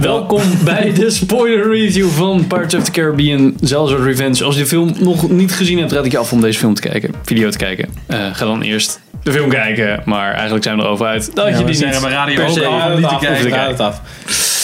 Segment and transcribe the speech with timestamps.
[0.00, 4.44] Welkom bij de spoiler review van Pirates of the Caribbean Salazar Revenge.
[4.44, 6.74] Als je de film nog niet gezien hebt, raad ik je af om deze film
[6.74, 7.88] te kijken, video te kijken.
[8.06, 11.64] Eh, ga dan eerst de film kijken, maar eigenlijk zijn we erover uit dat je
[11.64, 13.28] die zijn niet er Radio per se niet niet te te kijken.
[13.36, 13.50] kijken.
[13.50, 14.00] Raad het af.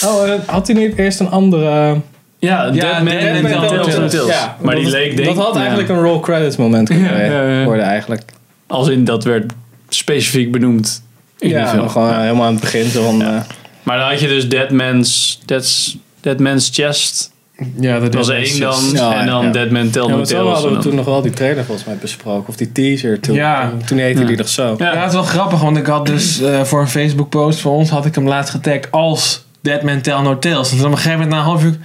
[0.05, 2.01] Oh, eh, had hij niet eerst een andere...
[2.39, 4.11] Ja, Dead Man Dead en Man Telltales.
[4.11, 4.27] Tales.
[4.35, 5.59] Ja, maar die dat, leek denk Dat had ja.
[5.59, 7.63] eigenlijk een roll credits moment kunnen Ja, ja, ja.
[7.63, 8.21] worden eigenlijk.
[8.67, 9.53] Als in dat werd
[9.89, 11.03] specifiek benoemd
[11.39, 11.89] in die Ja, film.
[11.89, 12.85] gewoon helemaal aan het begin.
[12.89, 13.35] Zo van, eh,
[13.83, 17.31] Maar dan had je dus Dead Man's, Dead's, Dead Man's Chest.
[17.79, 18.83] Ja, dat was is één dan.
[18.93, 19.51] Ja, en dan ja.
[19.51, 20.31] Dead Man Tell ja, Tales.
[20.31, 22.47] hadden en we toen nog wel die trailer volgens mij besproken.
[22.49, 23.19] Of die teaser.
[23.19, 23.69] Toen, Ja.
[23.69, 24.27] toen, toen heette Ja.
[24.27, 24.75] die nog zo.
[24.77, 24.93] Ja.
[24.93, 27.71] Ja, het is wel grappig, want ik had dus eh, voor een Facebook post voor
[27.71, 30.71] ons had ik hem laatst getagd als Dead Man Tell No Tales.
[30.71, 31.77] En toen op een gegeven moment na een half uur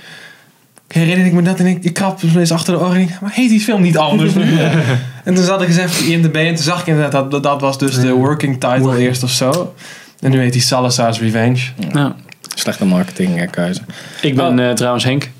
[0.88, 3.20] herinner ik me dat en ik, ik krap eens achter de oren en ik denk,
[3.20, 4.32] maar heet die film niet anders?
[5.24, 7.30] en toen zat ik eens even in de IMDb en toen zag ik inderdaad dat
[7.30, 9.74] dat, dat was dus de working title eerst of zo.
[10.20, 11.62] En nu heet hij Salazar's Revenge.
[11.92, 12.16] Ja.
[12.54, 13.80] Slechte marketingkeuze.
[14.22, 15.30] Ik ben eh, trouwens Henk.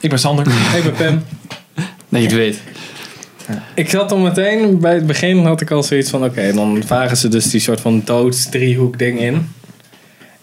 [0.00, 0.46] Ik ben Sander.
[0.76, 1.24] Ik ben Pim.
[2.08, 2.60] Dat je het weet.
[3.74, 6.24] Ik zat al meteen, bij het begin had ik al zoiets van...
[6.24, 9.48] Oké, dan vragen ze dus die soort van doodsdriehoek ding in.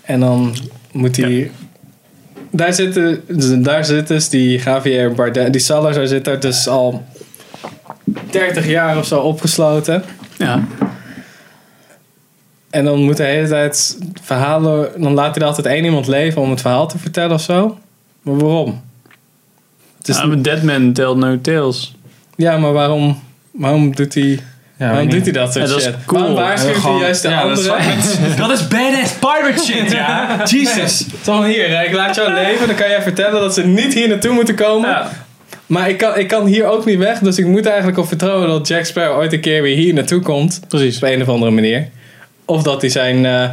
[0.01, 0.55] En dan
[0.91, 1.51] moet die...
[2.51, 3.23] Daar, zitten,
[3.63, 5.51] daar zit dus die Javier Bardem...
[5.51, 7.05] Die Salazar zit daar dus al
[8.29, 10.03] 30 jaar of zo opgesloten.
[10.37, 10.67] Ja.
[12.71, 14.89] En dan moet de hele tijd verhalen...
[14.97, 17.77] Dan laat hij er altijd één iemand leven om het verhaal te vertellen of zo.
[18.21, 18.81] Maar waarom?
[19.97, 21.95] Het is, Ja, maar Dead Man Tell No Tales.
[22.35, 24.39] ja, maar waarom, waarom doet hij...
[24.77, 25.95] Ja, waarom doet hij dat soort Ja, dat is shit?
[26.05, 26.19] cool.
[26.21, 28.35] Waarom waarschuwt hij Gewoon- juist de ja, dat is andere?
[28.47, 30.37] Dat is badass pirate shit, ja.
[30.45, 31.05] Jesus.
[31.23, 32.67] Toch hier, hè, ik laat jou leven.
[32.67, 34.89] Dan kan jij vertellen dat ze niet hier naartoe moeten komen.
[34.89, 35.09] Ja.
[35.65, 37.19] Maar ik kan, ik kan hier ook niet weg.
[37.19, 40.21] Dus ik moet eigenlijk op vertrouwen dat Jack Sparrow ooit een keer weer hier naartoe
[40.21, 40.61] komt.
[40.67, 40.95] Precies.
[40.97, 41.89] Op een of andere manier.
[42.51, 43.49] Of dat hij zijn, eh,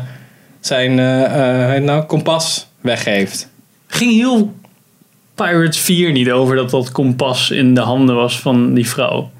[0.61, 3.49] zijn eh, eh, nou, kompas weggeeft.
[3.87, 4.55] Ging heel
[5.35, 9.31] Pirates 4 niet over dat dat kompas in de handen was van die vrouw.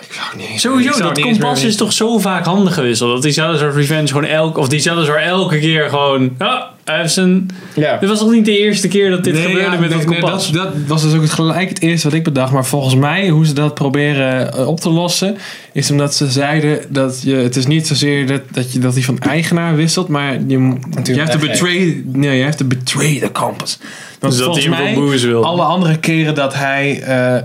[0.00, 3.12] Ik zou niet eens- Sowieso, zou dat niet kompas is toch zo vaak handen gewisseld.
[3.12, 7.12] Dat die Salazar Revenge gewoon elk, of die Salazar elke keer gewoon, ah, hij heeft
[7.12, 7.96] zijn, Ja.
[7.96, 10.08] dit was toch niet de eerste keer dat dit Nee, gebeurde ja, met nee, dat
[10.08, 10.52] nee, kompas?
[10.52, 12.52] dat, dat was dus ook het, gelijk het eerste wat ik bedacht.
[12.52, 15.36] Maar volgens mij, hoe ze dat proberen eh, op te lossen,
[15.72, 19.04] is omdat ze zeiden dat je, het is niet zozeer dat, dat je dat die
[19.04, 21.40] van eigenaar wisselt, maar je, moet- je hebt weggeeft.
[21.62, 23.78] betray, nee, je hebt to betray the compass.
[24.20, 27.42] Want Dus dat volgens hij mij, alle andere keren dat hij eh,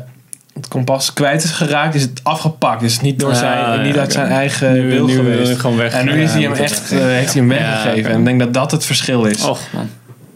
[0.56, 2.82] het kompas kwijt is geraakt, is het afgepakt.
[2.82, 5.60] Is het niet, door Ah, zijn, niet uit zijn eigen Nu- wil nu geweest.
[5.60, 5.94] gewoon weg.
[5.94, 8.12] En nu is hij hem echt, eh, heeft hij hem weggegeven.
[8.12, 9.44] En ik denk dat dat het verschil is.
[9.44, 9.90] Och man.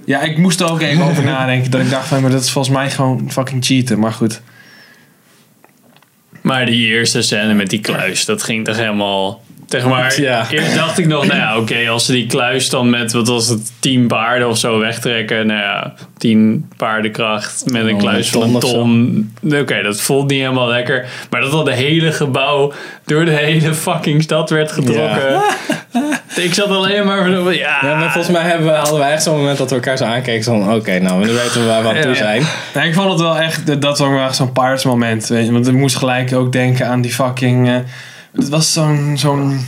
[0.06, 1.72] Ja, ik moest er ook even over nadenken.
[1.72, 4.00] Dat ik dacht van, maar dat is volgens mij gewoon fucking cheaten.
[4.00, 4.42] Maar goed.
[6.42, 9.42] Maar die eerste scène met die kluis, dat ging toch helemaal...
[9.70, 10.46] Zeg maar, Ja.
[10.52, 13.48] eerst dacht ik nog, nou ja, oké, als ze die kluis dan met, wat was
[13.48, 15.48] het, 10 paarden of zo wegtrekken.
[15.48, 19.34] Nou ja, 10 paardenkracht met een Oh, kluis van een ton.
[19.54, 21.06] Oké, dat voelt niet helemaal lekker.
[21.30, 22.74] Maar dat al de hele gebouw
[23.06, 25.42] door de hele fucking stad werd getrokken.
[26.36, 27.78] Ik zat alleen maar van, ja...
[27.82, 30.04] Ja, maar volgens mij hebben we, hadden wij echt zo'n moment dat we elkaar zo
[30.04, 30.44] aankeken.
[30.44, 32.16] Zo van, oké, nou, nu weten we waar we aan toe Ja.
[32.18, 32.44] zijn.
[32.74, 35.28] Ja, ik vond het wel echt, dat was ook wel echt zo'n Pirates moment.
[35.28, 37.68] Weet je, want ik moest gelijk ook denken aan die fucking...
[37.70, 37.76] eh,
[38.36, 39.66] het was zo'n, zo'n,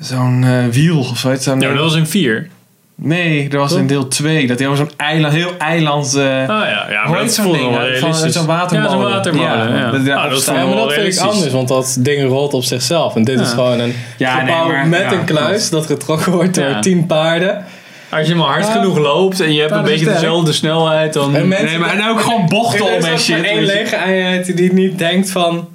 [0.00, 1.44] zo'n eh, wiel of zoiets.
[1.44, 2.48] Zo'n- Ja, maar dat was in 4.
[2.96, 4.46] Nee, er was in deel 2.
[4.46, 6.14] Dat hij over zo'n eiland, heel eiland...
[6.14, 8.32] eh Oh ja, ja Hoe maar dat voelde wel Van- realistisch.
[8.34, 8.90] zo'n watermolen.
[8.98, 9.48] Ja, zo'n watermolen.
[9.72, 11.18] Ja, Ja, dat Ah, Ja, maar dat vind ik realistisch.
[11.28, 13.14] anders, want dat ding rolt op zichzelf.
[13.16, 13.54] En dit is Ja.
[13.54, 16.80] gewoon een Ja, nee, gebouw maar- met ja, een kluis dat getrokken wordt door Ja.
[16.80, 17.64] tien paarden.
[18.10, 18.72] Als je maar hard Ja.
[18.72, 21.36] genoeg loopt en je hebt een beetje dezelfde snelheid, dan...
[21.36, 23.36] En mensen- Nee, maar en ook gewoon bochten Er om is en shit.
[23.36, 25.68] maar één lege eenheid die niet denkt van...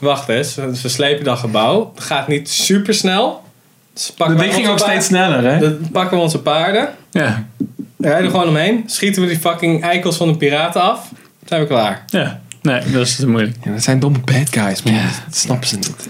[0.00, 1.92] Wacht eens, ze slepen dat gebouw.
[1.94, 3.44] Het gaat niet super snel.
[3.92, 5.58] Dus pakken ding ging ook steeds sneller, hè?
[5.58, 6.88] Dan pakken we onze paarden.
[7.10, 7.46] Ja,
[7.98, 8.82] Rijden er gewoon omheen.
[8.86, 11.10] Schieten we die fucking eikels van de piraten af.
[11.46, 12.04] Zijn we klaar.
[12.06, 12.40] ja.
[12.62, 13.56] Nee, dat is te moeilijk.
[13.62, 14.94] Ja, dat zijn domme bad guys, man.
[15.26, 16.08] Dat snappen ze niet.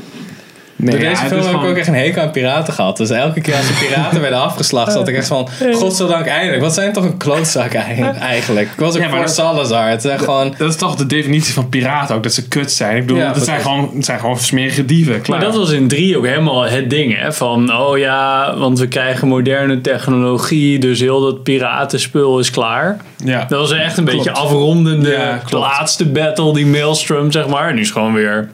[0.79, 2.97] Nee, ja, deze film heb ik ook echt een hekel aan piraten gehad.
[2.97, 5.49] Dus elke keer als de piraten werden afgeslacht, zat ik echt van...
[5.75, 6.61] Godzijdank eindelijk.
[6.63, 7.73] Wat zijn toch een klootzak
[8.21, 8.69] eigenlijk.
[8.73, 9.89] Ik was ook Ja, maar voor dat- Salazar.
[9.89, 10.55] Het is gewoon...
[10.59, 12.97] Dat is toch de definitie van piraten ook, dat ze kut zijn.
[12.97, 15.21] Ik bedoel, Ja, dat zijn gewoon, het zijn gewoon smerige dieven.
[15.21, 15.39] Klaar.
[15.39, 17.33] Maar dat was in 3 ook helemaal het ding, hè?
[17.33, 22.97] Van, oh ja, want we krijgen moderne technologie, dus heel dat piratenspul is klaar.
[23.25, 23.45] ja.
[23.49, 24.25] Dat was echt een Klopt.
[24.25, 27.69] beetje afrondende laatste battle, die Maelstrom, zeg maar.
[27.69, 28.49] En nu is gewoon weer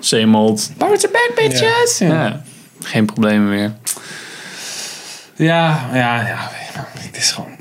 [0.00, 0.70] same old.
[0.78, 1.98] Are back, bitches!
[1.98, 2.42] Ja.
[2.82, 3.72] geen problemen meer.
[5.36, 6.50] ja, ja, ja.
[6.98, 7.58] Het is gewoon...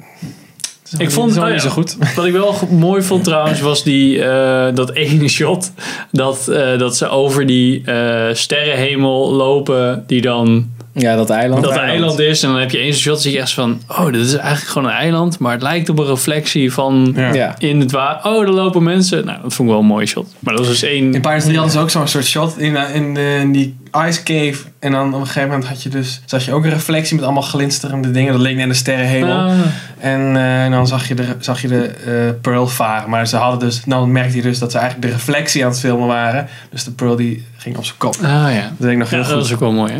[0.97, 1.97] Ik vond het oh ja, niet zo goed.
[2.15, 5.71] Wat ik wel mooi vond trouwens was die, eh, dat ene shot.
[6.11, 10.03] Dat, eh, dat ze over die eh, sterrenhemel lopen.
[10.07, 11.63] Die dan Ja, dat eiland.
[11.63, 12.43] dat eiland is.
[12.43, 13.81] En dan heb je eens een shot, zie je echt van...
[13.87, 15.39] Oh, dit is eigenlijk gewoon een eiland.
[15.39, 17.33] Maar het lijkt op een reflectie van Ja.
[17.33, 17.55] Ja.
[17.57, 18.31] in het water.
[18.31, 19.25] Oh, er lopen mensen.
[19.25, 20.33] Nou, dat vond ik wel een mooie shot.
[20.39, 21.13] Maar dat was dus één...
[21.13, 23.75] In Pirates 3 hadden ze ook zo'n soort shot in, eh, in, eh, in die
[24.07, 24.55] ice cave.
[24.79, 27.23] En dan op een gegeven moment had je dus, zag je ook een reflectie met
[27.23, 28.31] allemaal glinsterende dingen.
[28.33, 29.37] Dat leek net een sterrenhemel.
[29.37, 29.53] Ah.
[29.99, 33.09] En eh, dan zag je de, zag je de Pearl varen.
[33.09, 35.79] Maar ze hadden dus, nou merkte je dus dat ze eigenlijk de reflectie aan het
[35.79, 36.47] filmen waren.
[36.71, 38.13] Dus de Pearl die ging op zijn kop.
[38.21, 38.71] Dat Ah ja.
[38.77, 39.41] denk ik nog heel Ja, dat goed.
[39.41, 39.99] was ook wel mooi, hè?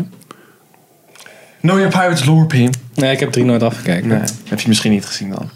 [1.60, 2.70] Know your Pirates lore, Pim.
[2.94, 4.08] Nee, ik heb drie nooit afgekeken.
[4.08, 5.50] Nee, heb je misschien niet gezien dan.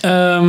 [0.00, 0.46] Ehm,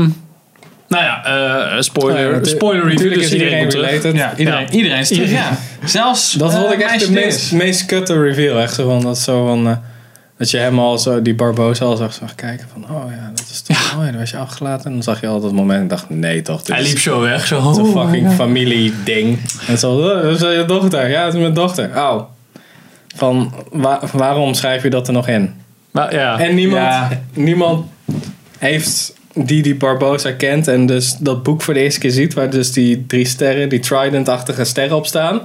[0.88, 2.98] nou ja, eh, spoiler, natu- spoiler review.
[2.98, 3.86] natuurlijk Dus is iedereen terug.
[3.90, 4.16] related.
[4.16, 4.70] Ja, iedereen, Ja.
[4.70, 5.58] iedereen is terug, ja.
[5.86, 8.60] Zelfs Dat eh, vond ik echt de meest, meest kutte reveal.
[8.60, 9.68] Echt zo van, dat zo van...
[9.68, 9.76] eh,
[10.38, 12.84] dat je hem al zo, die Barbosa al zag, zag kijken van...
[12.96, 13.94] Oh ja, dat is toch...
[13.98, 14.86] Oh ja, dan was je afgelaten.
[14.86, 16.10] En dan zag je al dat moment en dacht...
[16.10, 17.48] Nee toch, dit Hij is liep zo weg.
[17.48, 19.40] Zo, een oh, fucking familie ding.
[19.68, 21.10] En zo, oh, dat is je dochter.
[21.10, 21.90] Ja, het is mijn dochter.
[21.96, 22.22] Oh.
[23.16, 25.54] Van, wa- waarom schrijf je dat er nog in?
[25.92, 26.40] Maar, ja.
[26.40, 27.10] En niemand, Ja.
[27.34, 27.86] niemand
[28.58, 32.50] heeft die die Barbosa kent en dus dat boek voor de eerste keer ziet, waar
[32.50, 35.42] dus die drie sterren, die Trident-achtige sterren op staan.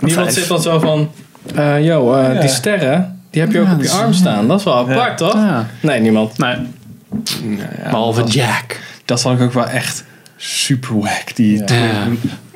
[0.00, 0.38] Niemand Vijf.
[0.38, 1.10] zit dan zo van,
[1.54, 2.40] eh yo, eh, Ja.
[2.40, 4.48] die sterren, die heb je ook op je arm staan.
[4.48, 5.14] Dat is wel apart, Ja.
[5.14, 5.34] toch?
[5.34, 5.66] Ja.
[5.80, 6.38] Nee, niemand.
[6.38, 6.54] Nee,
[7.42, 8.80] Nou ja, behalve dat, Jack.
[9.04, 10.04] dat vond ik ook wel echt
[10.36, 11.64] super wack, die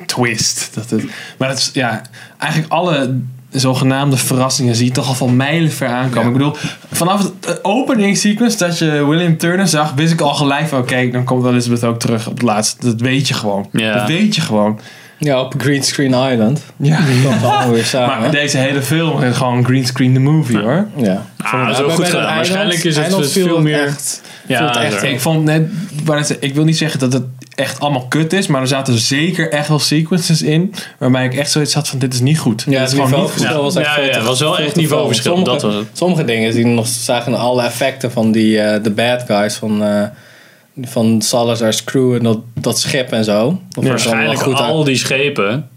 [0.05, 0.69] twist.
[0.73, 1.03] Dat het,
[1.37, 2.01] maar dat is, ja,
[2.37, 3.17] eigenlijk alle
[3.51, 6.21] zogenaamde verrassingen zie je toch al van mijlen ver aankomen.
[6.23, 6.27] Ja.
[6.27, 6.55] Ik bedoel,
[6.91, 10.79] vanaf het eh, opening sequence dat je William Turner zag, wist ik al gelijk van
[10.79, 12.85] oké, dan komt Elizabeth ook terug op het laatste.
[12.85, 13.67] Dat weet je gewoon.
[13.71, 13.93] Ja.
[13.93, 14.79] Dat weet je gewoon.
[15.17, 16.61] Ja, op Green Screen Island.
[16.77, 17.01] Ja.
[17.01, 18.19] Die komt allemaal weer samen.
[18.19, 20.87] Maar deze hele film is gewoon green screen the movie hoor.
[20.95, 21.25] ja.
[21.37, 22.25] Ah, Bij- zo bij goed dat gedaan.
[22.25, 25.03] eiland- Waarschijnlijk is het veel meer- Echt, Ja, het dat is echt.
[25.03, 25.69] Ik vond net,
[26.39, 27.23] ik wil niet zeggen dat het
[27.59, 31.51] echt allemaal kut is, maar er zaten zeker echt wel sequences in waarbij ik echt
[31.51, 32.63] zoiets had van dit is niet goed.
[32.65, 33.39] Ja, Dit het is gewoon niet goed.
[33.39, 35.87] niveauverschil was echt Ja, ja, was wel echt niveauverschil, Sommige, dat was het.
[35.93, 40.03] Sommige dingen zien nog zagen alle effecten van die eh, de bad guys van, eh,
[40.81, 43.61] van Salazar's crew en dat, dat schip en zo.
[43.69, 44.85] Dat Waarschijnlijk goed al uit.
[44.85, 45.69] die schepen.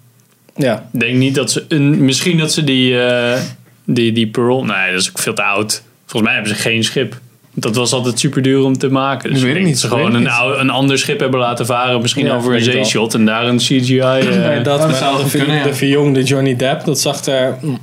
[0.57, 1.65] Ja, Ik denk niet dat ze...
[1.69, 3.41] Een, misschien dat ze die, eh,
[3.85, 4.65] die, die Pearl...
[4.65, 5.83] Nee, dat is ook veel te oud.
[6.07, 7.21] Volgens mij hebben ze geen schip.
[7.55, 9.31] Dat was altijd super duur om te maken.
[9.33, 10.29] Dus weet ik denk niet, ze gewoon een,
[10.61, 12.01] een ander schip hebben laten varen.
[12.01, 13.15] Misschien Ja, over een zeeshot.
[13.15, 13.99] En daar een CGI...
[14.01, 15.63] eh, Nee, dat, dat maar zou de, kunnen, ja.
[15.63, 17.79] de verjongde Johnny Depp, dat zag er mm,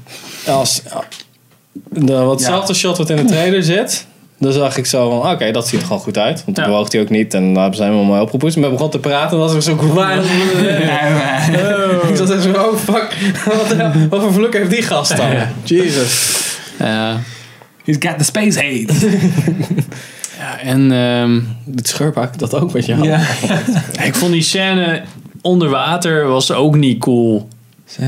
[0.48, 0.82] als
[1.90, 4.08] de, watzelfde shot wat in de trailer zit.
[4.40, 6.44] Dan zag ik zo van, oké, dat ziet er gewoon goed uit.
[6.46, 6.72] Want toen Ja.
[6.72, 8.58] bewoog hij ook niet en daar zijn we mooi opgepoetst.
[8.58, 10.24] Maar we begonnen te praten en was ik zo kwaad.
[12.10, 13.18] Ik zat echt zo, oh fuck,
[13.58, 13.76] wat,
[14.10, 15.32] wat voor vloek heeft die gast dan?
[15.32, 15.52] Ja.
[15.64, 16.38] Jesus.
[16.80, 17.18] ja.
[17.90, 18.92] He's got the space aid.
[20.40, 20.92] ja, en...
[20.92, 23.04] ehm, Dit scheurpak dat ook met jou.
[23.04, 23.20] Ja.
[24.04, 25.02] ik vond die scène
[25.42, 27.48] onder water was ook niet cool.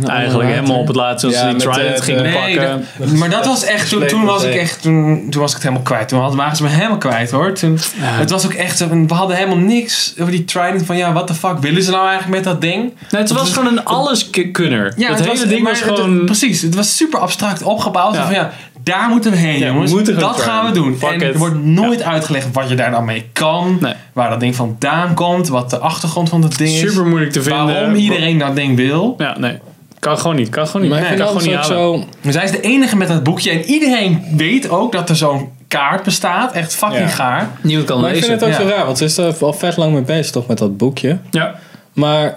[0.07, 2.85] Eigenlijk helemaal op het laatste als Ja, ze die Trident gingen de- Nee, pakken.
[2.97, 5.63] dat- maar dat was echt, toen, toen was ik echt, toen, toen was ik het
[5.63, 6.07] helemaal kwijt.
[6.07, 7.53] Toen hadden- waren ze me helemaal kwijt hoor.
[7.53, 8.03] Toen, Ja.
[8.03, 11.33] Het was ook echt we hadden helemaal niks over die Trident van ja, what the
[11.33, 12.93] fuck willen ze nou eigenlijk met dat ding?
[13.11, 14.93] Nee, het was gewoon een alleskunner.
[14.97, 16.25] Ja, dat het hele ding maar was het- gewoon...
[16.25, 18.15] precies, het was super abstract opgebouwd.
[18.15, 18.23] Ja.
[18.25, 18.51] Van ja,
[18.83, 20.09] daar moeten we heen Ja, we jongens.
[20.19, 20.95] dat gaan we doen.
[20.97, 21.33] Fuck en it.
[21.33, 23.77] er wordt nooit uitgelegd wat je daar dan mee kan.
[23.81, 23.93] Nee.
[24.13, 25.47] Waar dat ding vandaan komt.
[25.47, 26.79] Wat de achtergrond van dat ding is.
[26.79, 27.65] Super moeilijk te vinden.
[27.65, 29.15] Waarom iedereen dat ding wil.
[29.17, 29.57] Ja, nee.
[29.99, 30.49] Kan gewoon niet.
[30.49, 30.89] Kan gewoon niet.
[30.91, 31.97] Maar ik Nee, vind kan gewoon niet zo...
[32.21, 33.51] Maar zij is de enige met dat boekje.
[33.51, 36.51] En iedereen weet ook dat er zo'n kaart bestaat.
[36.53, 37.07] Echt fucking Ja.
[37.07, 37.49] gaar.
[37.61, 38.29] Niemand kan Maar ik lezen.
[38.29, 38.69] vind het ook Ja.
[38.69, 41.17] zo raar, want ze is er al vet lang mee bezig toch met dat boekje.
[41.31, 41.55] Ja.
[41.93, 42.35] Maar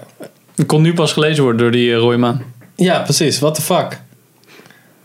[0.57, 2.43] Het kon nu pas gelezen worden door die uh, Maan.
[2.77, 4.01] ja, precies, what the fuck.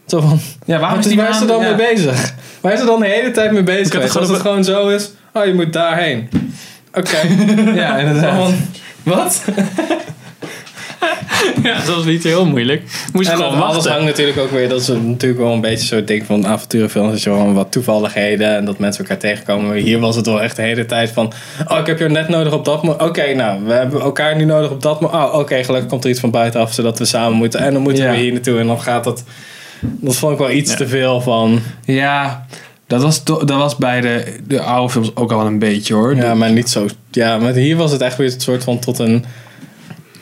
[0.09, 2.33] Zo van, Ja, waarom waar is die waar is dan mee bezig?
[2.61, 4.13] Waar is ze dan de hele tijd mee bezig geweest?
[4.13, 6.29] het Als gewoon het gewoon zo is, oh je moet daarheen.
[6.93, 7.17] Oké.
[7.81, 8.35] Ja, inderdaad.
[8.35, 8.53] van,
[9.03, 9.41] Wat?
[11.63, 12.83] ja, dat was niet heel moeilijk.
[13.13, 16.05] Moest En gewoon alles hangt natuurlijk ook weer, dat is natuurlijk wel een beetje zo'n
[16.05, 19.75] ding van avonturenfilms, dat je gewoon wat toevalligheden en dat mensen elkaar tegenkomen.
[19.75, 21.33] Hier was het wel echt de hele tijd van,
[21.67, 23.01] oh ik heb je net nodig op dat moment.
[23.01, 25.23] Oké, nou, we hebben elkaar nu nodig op dat moment.
[25.23, 27.59] Oh, oké, gelukkig komt er iets van buitenaf, zodat we samen moeten.
[27.59, 28.11] En dan moeten Ja.
[28.11, 29.23] we hier naartoe en dan gaat dat,
[29.79, 30.77] dat vond ik wel iets Ja.
[30.77, 32.45] te veel van, Ja,
[32.87, 36.15] dat was, dat was bij de, de oude films ook al een beetje hoor.
[36.15, 38.99] ja, maar niet zo, ja, maar hier was het echt weer een soort van tot
[38.99, 39.25] een,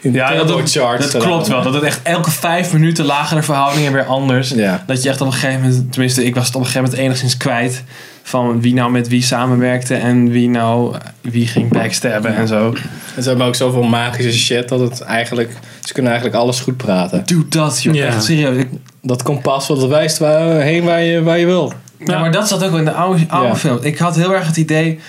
[0.02, 1.64] Ja, dat, dat, klopt wel.
[1.64, 4.50] Dat het echt elke vijf minuten lagen de verhoudingen weer anders.
[4.50, 4.84] Ja.
[4.88, 7.06] Dat je echt op een gegeven moment, tenminste ik was het op een gegeven moment
[7.06, 7.84] enigszins kwijt.
[8.24, 12.74] Van wie nou met wie samenwerkte en wie nou wie ging backstabben en zo.
[13.16, 15.52] En ze hebben ook zoveel magische shit dat het eigenlijk,
[15.88, 17.24] ze kunnen eigenlijk alles goed praten.
[17.26, 18.06] Doe dat joh, Ja.
[18.06, 18.58] echt serieus.
[18.58, 18.68] Ik,
[19.02, 21.74] Dat kompas wat wijst waar, heen waar je, waar je wil.
[22.06, 22.20] ja.
[22.20, 23.56] maar dat zat ook wel in de oude, oude Ja.
[23.56, 23.78] film.
[23.82, 25.00] Ik had heel erg het idee...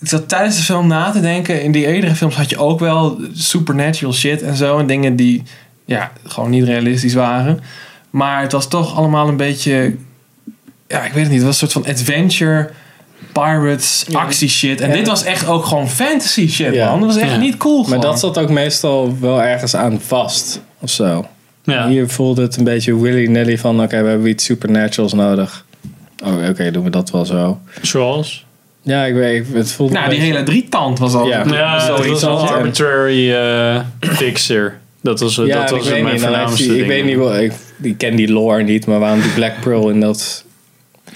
[0.00, 1.62] Ik zat tijdens de film na te denken.
[1.62, 4.78] In die eerdere films had je ook wel supernatural shit en zo.
[4.78, 5.42] En dingen die
[5.84, 7.60] ja, gewoon niet realistisch waren.
[8.10, 9.94] Maar het was toch allemaal een beetje
[10.88, 11.42] ja, ik weet het niet.
[11.42, 12.70] Het was een soort van adventure,
[13.32, 14.80] pirates, actie shit.
[14.80, 14.94] En Ja.
[14.94, 16.90] dit was echt ook gewoon fantasy shit, Ja.
[16.90, 17.00] man.
[17.00, 17.36] Dat was echt Ja.
[17.36, 18.00] niet cool Maar gewoon.
[18.00, 20.60] dat zat ook meestal wel ergens aan vast.
[20.80, 21.26] Of zo.
[21.64, 21.88] Ja.
[21.88, 23.82] Hier voelde het een beetje willy-nilly van...
[23.82, 25.64] Oké, we hebben iets supernaturals nodig.
[26.24, 27.58] Oh, oké, doen we dat wel zo.
[27.82, 28.46] Zoals?
[28.82, 29.46] Ja, ik weet...
[29.52, 31.26] Het voelde nou, die beetje- hele drietand was al...
[31.26, 31.44] Ja.
[31.46, 33.80] Ja, dat Zoiets was een als- arbitrary eh,
[34.20, 34.78] fixer.
[35.02, 36.22] Dat was, Ja, dat was ik weet mijn niet.
[36.22, 37.38] Voornaamste die- ik weet niet wel...
[37.38, 40.44] Ik, ik ken die lore niet, maar waarom die Black Pearl in dat...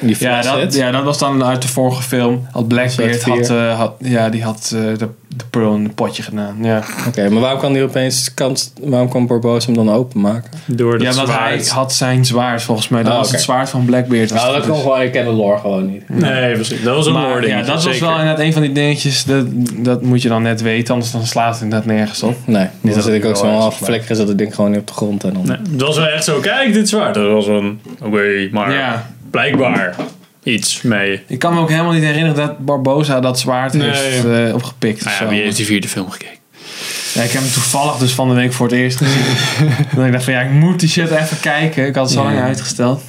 [0.01, 2.47] Die Ja dat, ja, dat was dan uit de vorige film.
[2.53, 6.23] Had Blackbeard had, eh, had, ja, die had eh, de, de Pearl in een potje
[6.23, 6.57] gedaan.
[6.63, 8.35] Ja, Oké, maar waarom kan die opeens...
[8.35, 10.51] Kans, waarom kan Barbosa hem dan openmaken?
[10.67, 13.03] Door dat ja want hij had zijn zwaard volgens mij.
[13.03, 14.31] Dat Ah, was het zwaard van Blackbeard.
[14.31, 14.83] was Nou, dat kan dus.
[14.83, 15.01] gewoon...
[15.01, 16.09] Ik ken de lore gewoon niet.
[16.09, 16.83] Nee, precies.
[16.83, 19.25] Dat was een Maar lore ja, dat was wel inderdaad een van die dingetjes.
[19.25, 19.47] Dat,
[19.77, 22.37] dat moet je dan net weten, anders dan slaat het inderdaad nergens op.
[22.45, 24.17] Nee, dan dat zit ik ook wel zo ergens half flikkeren.
[24.17, 25.25] Zat het ding gewoon niet op de grond.
[25.25, 25.47] En dan...
[25.47, 27.15] Nee, het was wel echt zo, kijk dit zwaard.
[27.15, 29.11] Dat was een, oké, maar Ja.
[29.33, 29.95] Blijkbaar
[30.43, 31.23] iets mee.
[31.27, 33.91] Ik kan me ook helemaal niet herinneren dat Barbosa dat zwaard Nee.
[33.91, 35.05] heeft eh, opgepikt.
[35.05, 36.41] Nou of ja, wie heeft die vierde film gekeken?
[37.15, 39.23] Ja, ik heb hem toevallig dus van de week voor het eerst gezien.
[39.97, 41.87] dat ik dacht van ja, ik moet die shit even kijken.
[41.87, 42.33] Ik had het zo Ja.
[42.33, 43.03] lang uitgesteld.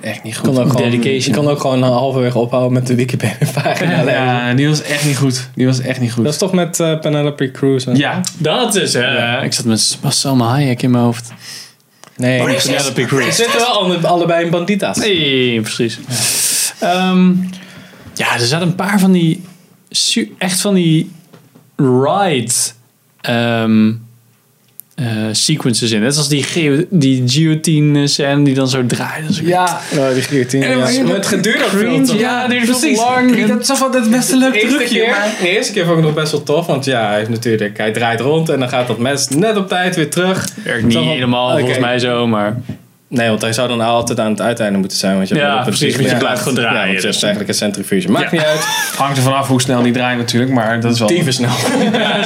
[0.00, 0.64] Echt niet Ik kon, goed.
[0.64, 4.02] ook gewoon, kon ook gewoon halverwege ophouden met de Wikipedia-pagina.
[4.04, 4.22] lezen.
[4.22, 5.48] Ja, die was echt niet goed.
[5.54, 6.24] Die was echt niet goed.
[6.24, 7.86] Dat is toch met eh, Penelope Cruz?
[7.86, 9.42] en- ja, Dat is, hè.
[9.42, 11.32] Ik zat met Salma Hayek in mijn hoofd.
[12.16, 12.44] Nee, Oh,
[12.94, 14.96] Penelope Ze zitten wel alle- allebei in Bandita's.
[14.96, 15.98] Nee, precies.
[16.80, 17.32] Ehm,
[18.14, 19.42] ja, er zaten een paar van die...
[20.38, 21.10] Echt van die
[21.76, 22.52] ride
[23.20, 23.92] ehm,
[24.94, 26.00] eh, sequences in.
[26.00, 29.36] Net als die, geo- die guillotine scène die dan zo draait.
[29.42, 29.80] Ja.
[29.98, 30.64] Oh, die guillotine.
[30.64, 30.88] En- Ja.
[30.88, 32.98] en- Maar het geduurde ook veel cringe, te ja, dit is precies.
[32.98, 33.36] lang.
[33.36, 34.94] Ik- Dat is wel het beste leuk De eerste, trucje.
[34.98, 37.16] keer, maar- de eerste keer vond ik het nog best wel tof, want ja, hij,
[37.18, 40.48] heeft natuurlijk, hij draait rond en dan gaat dat mes net op tijd weer terug.
[40.64, 42.56] Werkt niet Zo helemaal volgens mij zo, maar...
[43.08, 45.16] Nee, want hij zou dan altijd aan het uiteinde moeten zijn.
[45.16, 47.02] Want je Ja, hebt op een precies, want je blijft gewoon draaien, Ja, want het
[47.06, 47.16] dus.
[47.16, 48.10] is eigenlijk een centrifuge.
[48.10, 48.36] Maakt Ja.
[48.36, 48.60] niet uit.
[48.96, 51.08] Hangt er vanaf hoe snel die draait natuurlijk, maar dat is wel...
[51.08, 51.50] Dieven snel.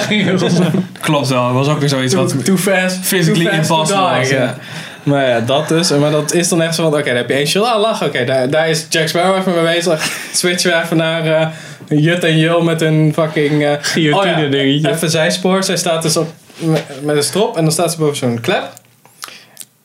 [1.00, 1.44] Klopt wel.
[1.44, 2.44] Dat was ook weer zoiets wat...
[2.44, 2.98] Too fast.
[3.02, 4.56] Physically too fast impossible to die, was, ja.
[5.02, 5.90] Maar ja, dat dus.
[5.90, 7.64] Maar dat is dan echt zo van, oké, dan heb je één shot.
[7.64, 10.10] Ah, lach, oké, daar, daar is Jack Sparrow even mee bezig.
[10.32, 11.46] Switchen we even naar eh,
[11.88, 13.64] Jut en Jul met een fucking...
[13.64, 14.90] eh Guillotine oh ja, dingetje.
[14.90, 15.62] Even zijspoor.
[15.64, 18.72] Zij staat dus op, met, met een strop en dan staat ze boven zo'n klep.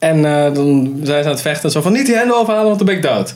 [0.04, 1.72] En eh, dan zijn ze aan het vechten.
[1.72, 3.36] Zo van, niet die hendel overhalen, want dan ben ik dood.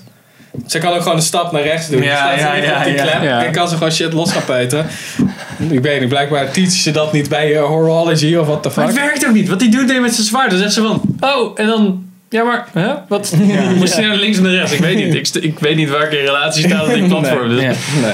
[0.65, 2.03] Ze kan ook gewoon een stap naar rechts doen.
[2.03, 3.01] Ja, ze ja, ja, die ja.
[3.03, 3.23] klep.
[3.23, 3.45] Ja.
[3.45, 4.85] En kan ze gewoon shit los gaan peuteren.
[5.69, 8.85] Ik weet niet, blijkbaar teach je dat niet bij je horology of the Maar fuck.
[8.85, 9.49] het werkt ook niet.
[9.49, 10.49] Wat hij doet deed met zijn zwaard.
[10.49, 12.05] Dan zegt ze van, oh, en dan...
[12.29, 12.93] Ja, maar, hè?
[13.07, 13.33] Wat?
[13.75, 14.71] Moest hij naar links en naar rechts?
[14.71, 15.35] Ik weet niet.
[15.35, 17.49] Ik, ik weet niet waar ik in relatie sta op die platform.
[17.49, 17.61] Dus.
[17.61, 17.73] Ja.
[18.01, 18.13] Nee.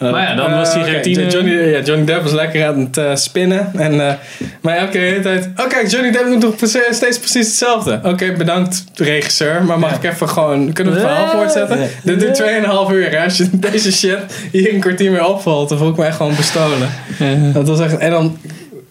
[0.00, 3.14] Maar ja, dan was die Eh, Johnny, ja, Johnny Depp was lekker aan het eh,
[3.14, 3.70] spinnen.
[3.76, 4.14] En, eh,
[4.60, 5.48] maar elke hele tijd...
[5.56, 8.00] Oh kijk, Johnny Depp doet toch precies- steeds precies hetzelfde.
[8.04, 9.62] Oké, bedankt regisseur.
[9.64, 10.72] Maar mag ik even gewoon...
[10.72, 11.78] Kunnen we het verhaal voortzetten?
[12.02, 12.42] Dit duurt
[12.88, 13.10] 2,5 uur.
[13.10, 13.24] hè.
[13.24, 14.18] Als je deze shit
[14.52, 15.68] hier een kwartier mee opvalt...
[15.68, 16.88] dan voel ik me echt gewoon bestolen.
[17.52, 17.96] Dat was echt...
[17.98, 18.38] En dan...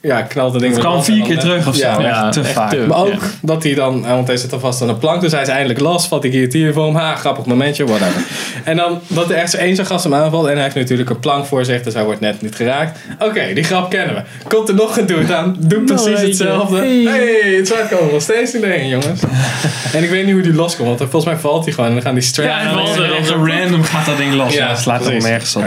[0.02, 2.02] Ja, knalt het ding Het kan en vier keer terug of zo.
[2.02, 2.70] Ja, te vaak.
[2.70, 3.18] te- maar ook Ja.
[3.42, 5.80] dat hij dan, want hij zit al vast aan een plank, dus hij is eindelijk
[5.80, 8.22] los, valt die guillotine voor hem, ha, grappig momentje, whatever.
[8.64, 11.10] en dan dat er echt zo één zo'n gast hem aanvalt en hij heeft natuurlijk
[11.10, 13.00] een plank voor zich, dus hij wordt net niet geraakt.
[13.20, 14.22] Oké, die grap kennen we.
[14.48, 16.78] Komt er nog een dude aan, doet precies hetzelfde.
[16.78, 17.04] Hey.
[17.04, 19.22] Hey, het zwaard komt er nog steeds niet heen, jongens.
[19.96, 22.04] en ik weet niet hoe die loskomt, want volgens mij valt hij gewoon en dan
[22.06, 22.52] gaan die strands.
[22.52, 24.54] Ja, hij valt Echt er echt dan zo- random gaat dat ding los.
[24.54, 25.64] Ja, Ja, het slaat helemaal nergens op.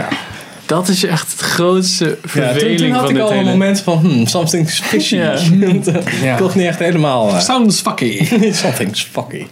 [0.75, 3.97] Dat is echt het grootste Ja, verveling toen, toen had ik al een moment van,
[3.97, 5.15] hmm, something's fishy.
[5.15, 5.35] Ja.
[5.51, 6.37] Want, eh, Ja.
[6.37, 7.29] Toch niet echt helemaal...
[7.29, 8.25] eh, Sounds fucky.
[8.63, 9.45] something's fucky.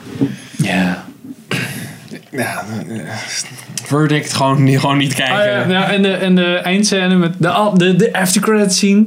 [0.57, 1.05] Ja.
[2.31, 2.95] Ja, eh,
[3.83, 5.35] verdict gewoon, niet- gewoon niet kijken.
[5.35, 9.05] Ah, ja, ja, en, de, en de eindscène met de, de, de aftercredit scene.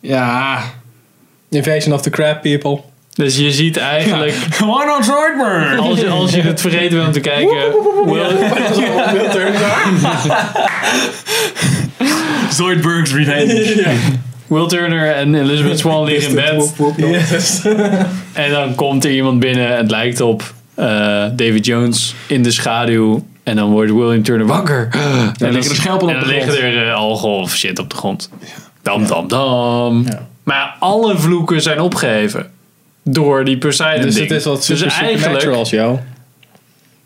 [0.00, 0.62] Ja.
[1.50, 2.80] Invasion of the crab people.
[3.14, 4.34] Dus je ziet eigenlijk,
[5.04, 5.78] Zoidberg?
[5.78, 7.56] als, je, als je het vergeten bent om te kijken...
[8.04, 8.36] Will.
[12.56, 13.90] Zoidberg's Revenge.
[14.46, 16.72] Will Turner en Elizabeth Swan liggen in bed.
[16.96, 17.62] Yes.
[18.32, 19.76] En dan komt er iemand binnen.
[19.76, 20.86] Het lijkt op eh,
[21.36, 23.24] David Jones in de schaduw.
[23.42, 24.88] En dan wordt William Turner wakker.
[24.92, 26.64] en dan liggen er schelpen op en de dan liggen grond.
[26.64, 28.30] er uh, alcohol of shit op de grond.
[28.82, 30.04] Dam, dam, dam.
[30.04, 30.26] Ja.
[30.42, 32.50] Maar alle vloeken zijn opgeheven.
[33.04, 34.28] Door die Poseidon Dus ding.
[34.28, 35.98] het is wat super dus eigenlijk supernaturals, joh.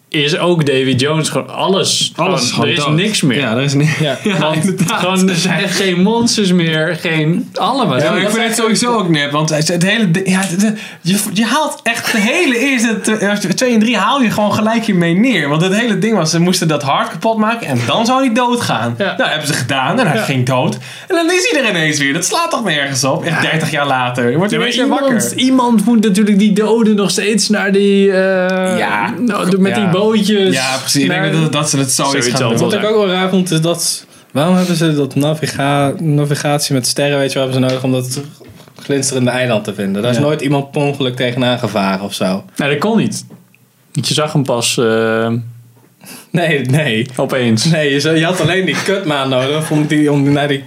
[0.09, 2.13] Is ook David Jones gewoon alles.
[2.17, 2.95] Alles gewoon, er is dood.
[2.95, 3.39] niks meer.
[3.39, 3.99] Ja, er is niks.
[4.07, 4.19] Ja.
[4.25, 4.99] Ja, Want inderdaad.
[4.99, 6.97] gewoon, er zijn geen monsters meer.
[7.01, 7.51] Geen...
[7.55, 7.99] Allemaal.
[7.99, 11.81] Ja, ik vind het sowieso ook nep, want het hele, ja, de- je, je haalt
[11.83, 13.01] echt de hele eerste,
[13.51, 15.49] t- twee en drie haal je gewoon gelijk hiermee neer.
[15.49, 18.35] Want het hele ding was, ze moesten dat hart kapot maken en dan zou hij
[18.35, 18.95] doodgaan.
[18.99, 19.15] Ja.
[19.17, 20.75] Nou, hebben ze gedaan en hij ging dood.
[21.09, 22.13] En dan is hij er ineens weer.
[22.13, 23.25] Dat slaat toch nergens op?
[23.25, 24.31] Echt 30 jaar later.
[24.31, 25.33] Je wordt wakker.
[25.37, 28.13] iemand moet natuurlijk die doden nog steeds naar die...
[28.13, 29.15] eh, Ja.
[29.19, 29.95] nou, met die.
[29.99, 30.55] Bootjes.
[30.55, 31.03] Ja, precies.
[31.03, 32.51] Ik denk dat, dat ze het zoiets gaan doen.
[32.51, 34.07] het Wat ik ook wel raar vond is dat...
[34.33, 38.21] Waarom hebben ze dat naviga navigatie met sterren, weet je, hebben ze nodig om dat
[38.83, 40.03] glinsterende eiland te vinden?
[40.03, 40.23] Daar is Ja.
[40.23, 42.45] nooit iemand per ongeluk tegenaan gevaren of zo.
[42.57, 43.27] Nee, dat kon niet.
[43.93, 45.29] Want Je zag hem pas eh,
[46.31, 47.07] Nee, nee.
[47.17, 47.65] opeens.
[47.65, 50.65] Nee, je, had alleen die kutmaan nodig om, die, om naar, die,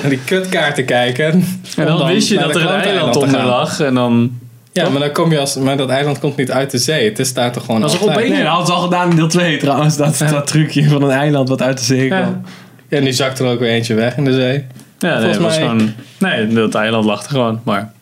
[0.00, 1.44] naar die kutkaart te kijken.
[1.76, 3.80] En Om dan wist je dat er een eiland onder lag.
[3.80, 4.38] En dan...
[4.72, 5.56] Ja, maar dan kom je als...
[5.56, 7.08] Maar dat eiland komt niet uit de zee.
[7.08, 8.16] Het is daar toch gewoon Als er altijd.
[8.18, 9.96] opeens- Nee, dat hadden ze al gedaan in deel 2 trouwens.
[9.96, 12.20] Dat, dat trucje van een eiland wat uit de zee Ja.
[12.20, 12.42] kwam.
[12.88, 14.64] Ja, nu zakt er ook weer eentje weg in de zee.
[14.98, 15.92] Ja, nee, Volgens het was mij- gewoon...
[16.18, 17.60] Nee, dat eiland lag er gewoon.
[17.64, 17.92] Maar...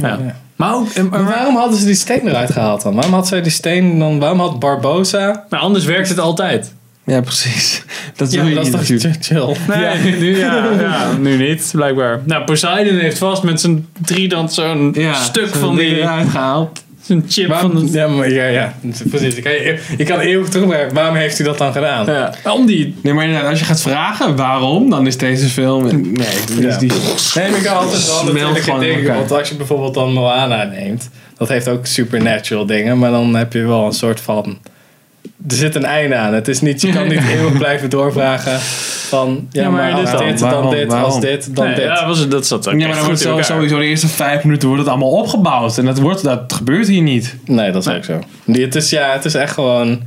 [0.00, 0.08] Ja.
[0.08, 0.36] Ja.
[0.56, 0.88] Maar ook...
[0.88, 2.94] en- Maar waarom hadden ze die steen eruit gehaald dan?
[2.94, 4.18] Waarom had zij die steen dan...
[4.18, 5.44] Waarom had Barbosa...
[5.48, 6.74] Maar anders werkt het altijd.
[7.04, 7.82] Ja, precies.
[8.16, 8.84] Dat Ja, je dat is toch
[9.20, 9.56] chill.
[9.68, 9.94] Nee, Ja.
[10.18, 12.20] nu, ja, ja, nu niet, blijkbaar.
[12.24, 15.96] Nou, Poseidon heeft vast met zijn trident zo'n Ja, stuk van die...
[16.00, 16.82] eruit gehaald.
[17.02, 17.92] Zo'n chip Waarom, van de...
[17.92, 18.74] ja, maar ja, ja,
[19.10, 19.34] precies.
[19.34, 19.52] Je kan,
[19.98, 20.94] je kan eeuwig terugbrengen.
[20.94, 22.06] Waarom heeft hij dat dan gedaan?
[22.06, 22.96] Ja, om die...
[23.02, 25.82] Nee, maar als je gaat vragen waarom, dan is deze film...
[25.82, 26.76] Nee, die, Ja.
[26.78, 26.92] die,
[27.34, 29.06] Nee, maar ik kan altijd wel natuurlijk.
[29.08, 33.52] Want als je bijvoorbeeld dan Moana neemt, dat heeft ook supernatural dingen, maar dan heb
[33.52, 34.58] je wel een soort van.
[35.48, 36.34] Er zit een einde aan.
[36.34, 40.10] Het is niet, je kan niet eeuwig blijven doorvragen van ja, Ja, maar maar, als
[40.10, 40.28] dit dan?
[40.28, 40.70] dit, dan Waarom?
[40.70, 41.84] dit, als dit, dan Nee, dit.
[41.84, 44.44] ja, was het, dat zat ook ja, maar dan wordt zo, sowieso de eerste vijf
[44.44, 45.78] minuten wordt het allemaal opgebouwd.
[45.78, 47.36] En dat, wordt, dat gebeurt hier niet.
[47.44, 47.96] Nee, dat is Nee.
[47.96, 48.20] ook zo.
[48.44, 50.02] Die, het, is, ja, het is echt gewoon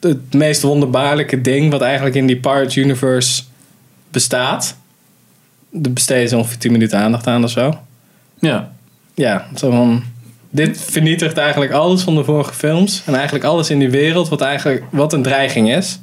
[0.00, 3.42] het meest wonderbaarlijke ding wat eigenlijk in die Pirate Universe
[4.10, 4.76] bestaat.
[5.82, 7.78] Er besteden ze ongeveer 10 minuten aandacht aan of zo.
[8.38, 8.72] Ja.
[9.14, 10.02] Ja, zo van.
[10.50, 13.02] Dit vernietigt eigenlijk alles van de vorige films.
[13.06, 16.00] En eigenlijk alles in die wereld wat eigenlijk wat een dreiging is.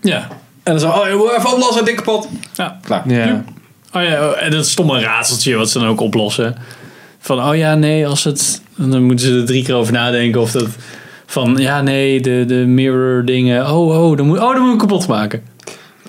[0.00, 0.28] Ja.
[0.62, 2.28] En dan zo, oh, je moet even oplossen, dik kapot.
[2.52, 2.78] Ja.
[2.82, 3.02] Klaar.
[3.10, 3.44] Ja.
[3.92, 6.56] Oh ja, oh, en dat stomme raadseltje wat ze dan ook oplossen.
[7.18, 8.62] Van, oh ja, nee, als het...
[8.76, 10.68] Dan moeten ze er drie keer over nadenken of dat...
[11.26, 13.70] Van, ja, nee, de, de mirror dingen.
[13.72, 15.42] Oh, oh, dan moet, oh, dan moet ik kapot maken.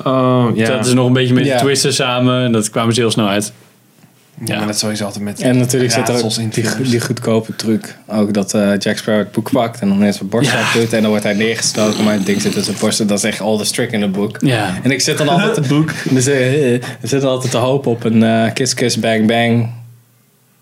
[0.04, 0.68] Oh, ja.
[0.68, 1.58] Dat is nog een beetje met Ja.
[1.58, 2.44] de twisten samen.
[2.44, 3.54] En dat kwamen ze heel snel uit.
[4.46, 6.50] Ja, maar dat is sowieso altijd met En natuurlijk zit er ook in
[6.90, 7.98] die, goedkope truc.
[8.08, 10.80] Ook dat eh, Jack Sparrow het boek pakt en dan in zijn borstzak Ja.
[10.80, 10.94] doet.
[10.94, 13.00] En dan wordt hij neergestoken, maar het ding zit in zijn borst.
[13.00, 14.38] en Dat is echt all the trick in het boek.
[14.40, 14.80] Ja.
[14.84, 15.56] En ik zit dan altijd...
[15.56, 15.92] het boek.
[16.10, 19.70] Dus, eh, ik zit dan altijd te hopen op een eh, Kiss Kiss Bang Bang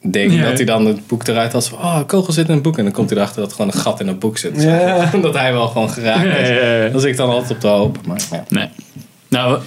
[0.02, 0.34] ding.
[0.34, 0.44] Ja.
[0.44, 1.78] Dat hij dan het boek eruit had van...
[1.80, 2.78] Oh, een kogel zit in het boek.
[2.78, 4.62] En dan komt hij erachter dat er gewoon een gat in het boek zit.
[4.62, 5.10] Ja.
[5.22, 6.48] dat hij wel gewoon geraakt is.
[6.48, 6.90] ja, ja.
[6.90, 8.02] Dan zit ik dan altijd op te hopen.
[8.08, 8.44] Maar ja.
[8.50, 8.68] Nee.
[9.28, 9.60] Nou,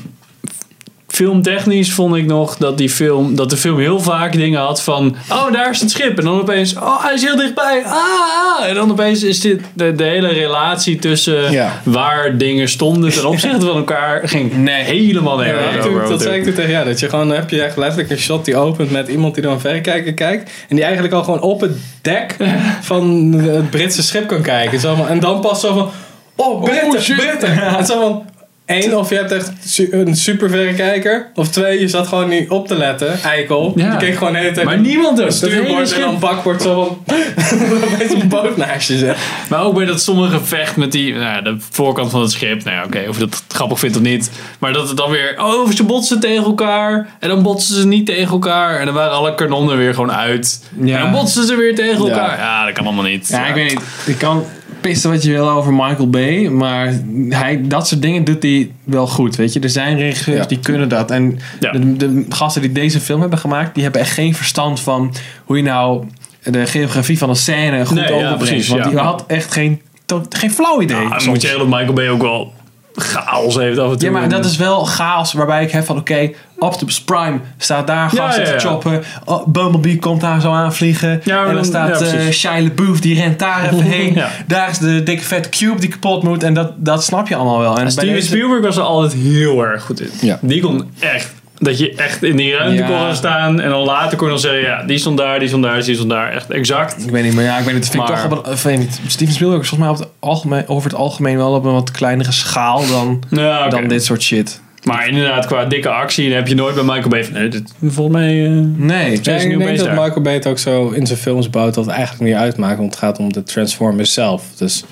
[1.15, 5.17] filmtechnisch vond ik nog dat, die film, dat de film heel vaak dingen had van...
[5.31, 6.19] Oh, daar is het schip.
[6.19, 6.75] En dan opeens...
[6.75, 7.83] Oh, hij is heel dichtbij.
[7.85, 8.69] Ah, ah.
[8.69, 11.81] En dan opeens is dit de, de hele relatie tussen Ja.
[11.83, 14.29] waar dingen stonden ten opzichte van elkaar...
[14.29, 14.83] ging Nee.
[14.83, 16.85] helemaal Ja, nergens dat zei ik toen tegen jou.
[16.85, 19.47] Dat je gewoon, dan heb je echt letterlijk een shot die opent met iemand die
[19.47, 20.51] een verrekijker kijkt.
[20.69, 21.73] En die eigenlijk al gewoon op het
[22.03, 22.37] dek
[22.91, 24.81] van het Britse schip kan kijken.
[24.81, 25.91] Zo van, en dan pas zo van,
[26.37, 27.17] oh Britten, shit.
[27.17, 27.63] Britten.
[27.79, 28.25] En zo van,
[28.67, 31.31] één, of je hebt echt su- een super verrekijker.
[31.35, 33.73] Of twee, je zat gewoon niet op te letten, eikel.
[33.77, 33.93] Ja.
[33.93, 36.75] Je keek gewoon de hele tijd Maar niemand hele stuurbord en dan bakbord zo
[37.07, 37.17] van,
[37.95, 39.17] opeens een boot naast je zet.
[39.49, 42.65] Maar ook bij dat sommige gevecht met die, nou, ja, de voorkant van het schip.
[42.65, 44.31] Nou ja, oké, of je dat grappig vindt of niet.
[44.59, 47.09] Maar dat het dan weer, oh, ze botsen tegen elkaar.
[47.21, 48.79] En dan botsen ze niet tegen elkaar.
[48.79, 50.65] En dan waren alle kanonnen weer gewoon uit.
[50.83, 50.97] Ja.
[50.97, 52.11] En dan botsen ze weer tegen Ja.
[52.11, 52.39] elkaar.
[52.39, 53.29] Ja, dat kan allemaal niet.
[53.29, 53.81] Ja, ik weet niet.
[54.07, 54.45] Je kan
[54.89, 56.93] pissen wat je wil over Michael Bay, maar
[57.29, 59.61] hij, dat soort dingen doet hij wel goed, weet je.
[59.61, 60.47] Er zijn regisseurs Ja.
[60.47, 61.11] die kunnen dat.
[61.11, 61.73] En Ja.
[61.73, 65.57] de, de gasten die deze film hebben gemaakt, die hebben echt geen verstand van hoe
[65.57, 66.05] je nou
[66.43, 68.39] de geografie van een scène goed Nee, ja, overbrengt.
[68.45, 68.91] precies, Want ja.
[68.91, 70.97] die had echt geen, to- geen flauw idee.
[71.01, 71.27] Dan soms.
[71.27, 72.53] moet je zeggen dat Michael Bay ook wel
[72.95, 74.09] chaos heeft af en toe.
[74.09, 78.11] Ja, maar dat is wel chaos waarbij ik heb van oké, Optimus Prime staat daar
[78.11, 78.57] gasten ja, ja.
[78.59, 79.03] te choppen.
[79.25, 81.11] Oh, Bumblebee komt daar zo aanvliegen.
[81.11, 82.39] En dan dan- staat ja, eh precies.
[82.39, 84.15] Shia LaBeouf, die rent daar even heen.
[84.15, 84.29] Ja.
[84.47, 86.43] Daar is de dikke vette cube die kapot moet.
[86.43, 87.79] En dat, dat snap je allemaal wel.
[87.79, 90.11] En Steven deze- Spielberg was er altijd heel erg goed in.
[90.21, 90.39] Ja.
[90.41, 91.33] Die kon echt,
[91.65, 92.87] dat je echt in die ruimte Ja.
[92.87, 93.61] kon gaan staan.
[93.61, 95.95] En dan later kon je dan zeggen, ja, die stond daar, die stond daar, die
[95.95, 96.33] stond daar.
[96.33, 97.05] Echt exact.
[97.05, 97.89] Ik weet niet, maar ja, ik weet niet.
[97.89, 99.01] Vind ik Maar- toch op een, of weet niet.
[99.07, 101.91] Steven Spielberg is volgens mij over het, algemeen, over het algemeen wel op een wat
[101.91, 104.61] kleinere schaal dan, Ja, dan dit soort shit.
[104.85, 107.73] Maar inderdaad, qua dikke actie dan heb je nooit bij Michael Bay van, nee, dit,
[107.83, 108.45] volgens mij...
[108.45, 109.13] eh, Nee.
[109.13, 109.95] Ik denk dat daar?
[109.95, 112.79] Michael Bay het ook zo in zijn films bouwt dat het eigenlijk niet uitmaakt.
[112.79, 114.43] Want het gaat om de Transformers zelf.
[114.57, 114.85] Dus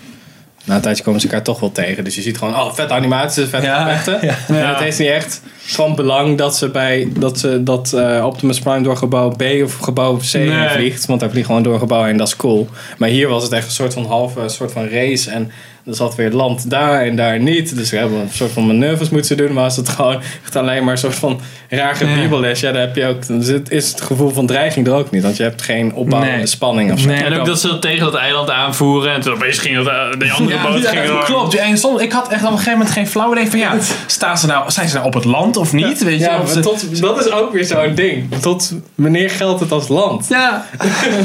[0.65, 2.05] na een tijdje komen ze elkaar toch wel tegen.
[2.05, 4.37] Dus je ziet gewoon, oh, vet animaties, vet Ja, ja.
[4.49, 8.59] En het heeft niet echt van belang dat ze bij dat, ze, dat eh, Optimus
[8.61, 10.69] Prime door gebouw B of gebouw C Nee.
[10.69, 11.07] vliegt.
[11.07, 12.69] Want hij vliegt gewoon door gebouw en dat is cool.
[12.99, 15.31] Maar hier was het echt een soort van halve soort van race.
[15.31, 15.51] En
[15.87, 17.77] Er zat weer land daar en daar niet.
[17.77, 19.53] Dus we hebben een soort van manoeuvres moeten doen.
[19.53, 22.81] Maar als het gewoon echt alleen maar een soort van raar gebiebel is, ja, dan
[22.81, 25.23] heb je ook, dan zit- is het gevoel van dreiging er ook niet.
[25.23, 26.47] Want je hebt geen opbouwende Nee.
[26.47, 27.07] spanning of zo.
[27.09, 27.23] Nee.
[27.25, 29.13] En ook dat ze dat tegen dat eiland aanvoeren.
[29.15, 31.55] En toen opeens ging dat, eh, de andere Ja, boot ja, ging er klopt.
[31.57, 33.75] En soms, ik had echt op een gegeven moment geen flauw idee van ja,
[34.07, 36.05] staan ze nou, zijn ze nou op het land of niet?
[36.05, 36.25] Weet je?
[36.25, 38.35] Ja, Of maar ze- tot, dat is ook weer zo'n ding.
[38.41, 40.27] Tot wanneer geldt het als land?
[40.29, 40.67] Ja,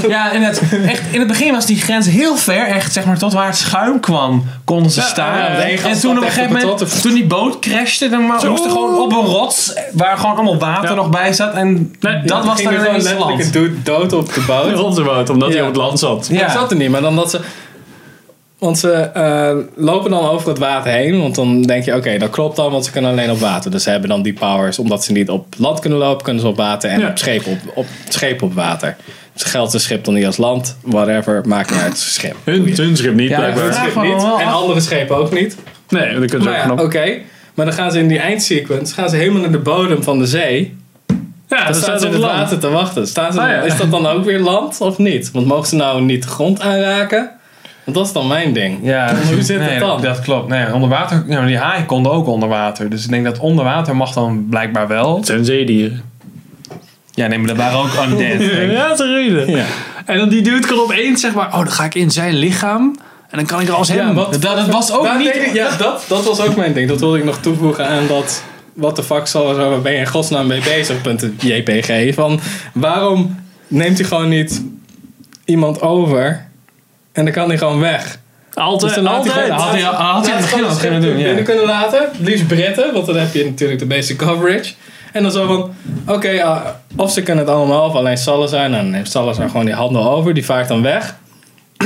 [0.07, 2.67] ja en het, echt, in het begin was die grens heel ver.
[2.67, 5.39] Echt zeg maar tot waar het schuim kwam, konden ze staan.
[5.39, 9.11] en toen op een gegeven moment, toen die boot crashte, dan moest er gewoon op
[9.11, 10.95] een rots waar gewoon allemaal water Ja.
[10.95, 11.53] nog bij zat.
[11.53, 13.53] En dat was dan gewoon ineens letterlijk een land.
[13.53, 14.79] dude dood op de boot.
[14.87, 16.27] Op de boot, omdat hij op het land zat.
[16.31, 16.49] Ja.
[16.51, 17.39] Zat er niet, maar dan dat ze...
[18.57, 21.21] Want ze eh, lopen dan over het water heen.
[21.21, 23.71] Want dan denk je, oké, dat klopt dan, want ze kunnen alleen op water.
[23.71, 24.79] Dus ze hebben dan die powers.
[24.79, 26.89] Omdat ze niet op land kunnen lopen, kunnen ze op water.
[26.89, 27.07] En Ja.
[27.09, 28.95] op schepen op, op, schepen op water.
[29.43, 30.77] Geldt een schip dan niet als land.
[30.81, 31.97] Whatever, maakt niet uit.
[31.97, 32.35] Schip.
[32.43, 34.23] Hun, hun schip niet, Ja, hun Schip niet.
[34.39, 35.57] En andere schepen ook niet.
[35.89, 36.81] Nee, dat kunnen ze Maar ook ja, nog.
[36.85, 37.17] oké.
[37.53, 40.25] Maar dan gaan ze in die eindsequence gaan ze helemaal naar de bodem van de
[40.27, 40.75] zee.
[41.07, 41.15] Ja,
[41.57, 42.39] Dan dat staan staat ze op in het land.
[42.41, 43.07] water te wachten.
[43.07, 43.61] Staan ze Ah, dan- ja.
[43.61, 45.31] Is dat dan ook weer land of niet?
[45.31, 47.29] Want mogen ze nou niet de grond aanraken?
[47.83, 48.79] Want dat is dan mijn ding.
[48.83, 50.01] Ja, Hoe zit het nee, dan?
[50.01, 50.47] Dat klopt.
[50.49, 52.89] Nee, onder water, maar die haaien konden ook onder water.
[52.89, 55.15] Dus ik denk dat onder water mag dan blijkbaar wel.
[55.15, 56.01] Het zijn zeedieren.
[57.17, 58.41] Ja, nee, maar dat waren ook undead.
[58.71, 59.49] Ja, dat is een reden.
[59.51, 59.65] Ja.
[60.05, 62.95] En dan die dude kan opeens zeg maar, oh, dan ga ik in zijn lichaam.
[63.29, 64.13] En dan kan ik er als hem.
[64.13, 66.89] wat, Dat- dat was ook waar niet- ik- ja, dat, dat was ook mijn ding.
[66.89, 68.43] Dat wilde ik nog toevoegen aan dat...
[68.73, 71.01] What the fuck zal er zo, waar ben je in godsnaam mee bezig?
[71.01, 72.13] Punt JPG.
[72.13, 72.39] Van
[72.73, 74.63] waarom neemt hij gewoon niet
[75.45, 76.45] iemand over
[77.11, 78.17] en dan kan hij gewoon weg?
[78.53, 79.33] altijd, Dus hij altijd.
[79.35, 81.25] gewoon- Had hij, had hij in het begin kunnen doen, ja.
[81.25, 82.09] binnen kunnen laten.
[82.19, 84.73] Liefst Britten, want dan heb je natuurlijk de meeste coverage.
[85.17, 85.73] En dan zo van,
[86.15, 88.69] oké, ah, of ze kunnen het allemaal, of alleen Salazar.
[88.69, 90.33] Nou, dan neemt Salazar gewoon die handel over.
[90.33, 91.15] Die vaart dan weg.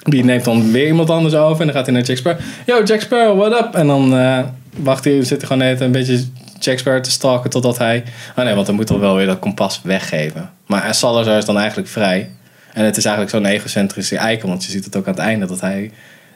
[0.00, 1.60] Die neemt dan weer iemand anders over.
[1.60, 2.40] En dan gaat hij naar Jack Sparrow.
[2.66, 3.74] Yo, Jack Sparrow, what up?
[3.74, 4.38] En dan eh,
[4.76, 6.24] wacht hij, zit hij gewoon net een beetje
[6.58, 8.04] Jack Sparrow te stalken totdat hij...
[8.36, 10.50] Oh nee, want dan moet hij wel weer dat kompas weggeven.
[10.66, 12.30] Maar Salazar is dan eigenlijk vrij.
[12.72, 14.48] En het is eigenlijk zo'n egocentrische eikel.
[14.48, 15.90] Want je ziet het ook aan het einde dat hij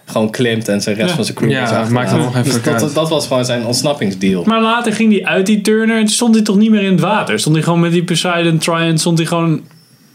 [0.05, 1.15] gewoon klimt en zijn rest Ja.
[1.15, 4.45] van zijn crew Ja, dat maakt hem nog even dus dat, was gewoon zijn ontsnappingsdeal.
[4.45, 7.01] Maar later ging hij uit die turner en stond hij toch niet meer in het
[7.01, 7.39] water.
[7.39, 9.63] Stond hij gewoon met die Poseidon Trident, stond hij gewoon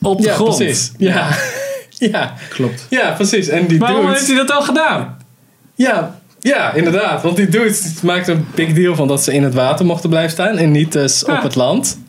[0.02, 0.56] op de ja, grond.
[0.58, 0.92] precies.
[0.98, 1.28] Ja.
[2.12, 2.86] ja, Klopt.
[2.90, 3.48] ja, precies.
[3.48, 4.12] En die Waarom dude...
[4.14, 5.18] heeft hij dat dan gedaan?
[5.76, 7.22] Ja, ja, inderdaad.
[7.24, 10.32] Want die dude maakt een big deal van dat ze in het water mochten blijven
[10.32, 11.36] staan en niet dus Ja.
[11.38, 12.00] op het land.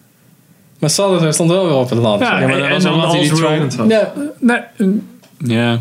[0.79, 2.21] Maar Salazar stond wel weer op het land.
[2.21, 3.91] Ja, Ja, maar en- dat was dan omdat hij die trident had.
[3.91, 4.61] Ja, Nee.
[5.39, 5.81] Ja.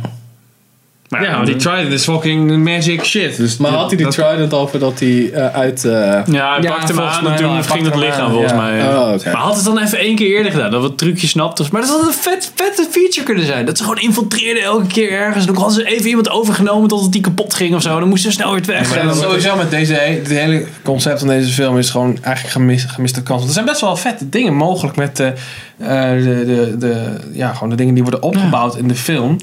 [1.10, 3.38] Maar Ja, want die trident is fucking magic shit.
[3.38, 5.86] Dus maar had hij die dat- trident over dat hij eh, uit...
[5.86, 8.52] eh, Ja, hij Ja, pakte hem volgens aan en toen ging hem lichaam aan, volgens
[8.52, 8.58] ja.
[8.58, 8.82] mij.
[8.88, 9.24] Oh.
[9.26, 11.65] Maar had het dan even één keer eerder gedaan, dat we het trucje snapten.
[11.72, 13.65] Maar dat had een vet, vette feature kunnen zijn.
[13.65, 15.45] Dat ze gewoon infiltreerden elke keer ergens.
[15.45, 18.00] En dan hadden ze even iemand overgenomen totdat die kapot ging of zo.
[18.00, 18.89] Dan moesten ze snel weer weg.
[18.95, 22.84] Maar dat sowieso met deze, het hele concept van deze film is gewoon eigenlijk gemis,
[22.88, 23.38] gemiste kans.
[23.38, 27.54] Want er zijn best wel vette dingen mogelijk met eh, eh, de, de, de, ja,
[27.54, 29.38] gewoon de dingen die worden opgebouwd in de film.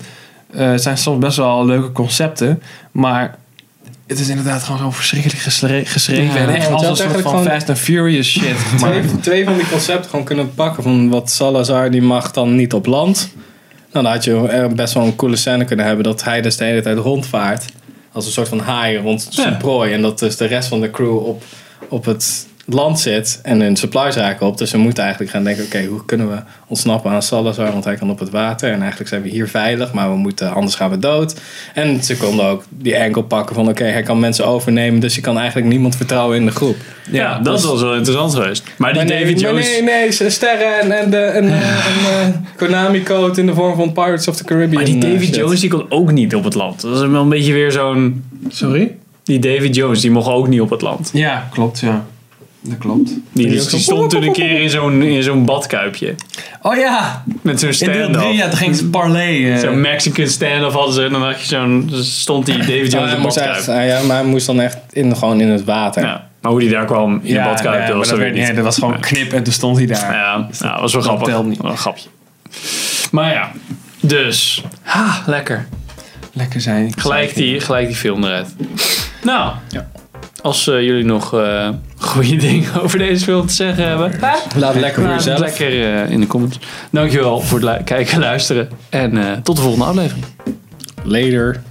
[0.56, 3.34] Eh, het zijn soms best wel leuke concepten, maar
[4.06, 5.40] het is inderdaad gewoon zo verschrikkelijk
[5.88, 6.24] geschreven.
[6.24, 9.68] Ja, en echt als een soort van Fast and Furious shit twee, twee van die
[9.68, 10.82] concepten gewoon kunnen pakken.
[10.82, 13.30] Van wat Salazar, die mag dan niet op land.
[13.92, 16.64] Nou, dan had je best wel een coole scène kunnen hebben dat hij dus de
[16.64, 17.64] hele tijd rondvaart.
[18.12, 19.56] Als een soort van haai rond zijn Ja.
[19.56, 19.92] prooi.
[19.92, 21.42] En dat dus de rest van de crew op,
[21.88, 24.58] op het land zit en hun supplies raken op.
[24.58, 27.72] Dus we moeten eigenlijk gaan denken, oké, hoe kunnen we ontsnappen aan Salazar?
[27.72, 30.52] Want hij kan op het water en eigenlijk zijn we hier veilig, maar we moeten,
[30.54, 31.40] anders gaan we dood.
[31.74, 35.20] En ze konden ook die enkel pakken van, oké, hij kan mensen overnemen, dus je
[35.20, 36.76] kan eigenlijk niemand vertrouwen in de groep.
[37.10, 38.62] Ja, dat was wel interessant geweest.
[38.76, 39.68] Maar die Maar nee, David maar Jones...
[39.68, 43.76] Nee, nee, ze- sterren en, en de en, eh, en, eh, Konami-code in de vorm
[43.76, 44.74] van Pirates of the Caribbean.
[44.74, 45.34] Maar die eh, David shit.
[45.34, 46.80] Jones die kon ook niet op het land.
[46.80, 48.24] Dat is wel een beetje weer zo'n...
[48.48, 48.96] Sorry?
[49.24, 51.10] Die David Jones die mocht ook niet op het land.
[51.12, 52.04] Ja, klopt, ja.
[52.68, 53.10] Dat klopt.
[53.32, 56.14] Die, stond toen een keer in zo'n, in zo'n badkuipje.
[56.62, 58.24] Oh ja, Met zo'n in deel stand-off.
[58.24, 59.52] 3, ja, toen ging ze parlay.
[59.52, 59.58] eh.
[59.58, 61.04] Zo'n Mexican stand-off hadden ze.
[61.04, 63.68] En dan had je zo'n, stond die David Jones in echt, badkuip.
[63.78, 66.02] ah, ja, maar hij moest dan echt in, gewoon in het water.
[66.02, 66.28] Ja.
[66.40, 68.42] Maar hoe die daar kwam in ja, de badkuip, nee, dat was dat, werd- niet.
[68.42, 70.12] nee, dat was gewoon knip en toen stond hij daar.
[70.12, 71.28] Ja, ja, dat was wel dat grappig.
[71.28, 71.62] telt niet.
[71.62, 72.08] Wel een grapje.
[73.10, 73.50] Maar ja,
[74.00, 74.62] dus.
[74.82, 75.68] Ha, lekker.
[76.32, 76.92] Lekker zijn.
[76.98, 78.54] Gelijk die, gelijk die film eruit.
[79.22, 79.88] Nou, Ja.
[80.46, 84.12] Als eh, jullie nog eh goede dingen over deze film te zeggen hebben.
[84.56, 85.38] Laat het lekker voor laat het jezelf.
[85.40, 86.58] lekker eh, in de comments.
[86.90, 88.68] Dankjewel voor het lu- kijken en luisteren.
[88.88, 90.24] En eh, tot de volgende aflevering.
[91.04, 91.62] Later.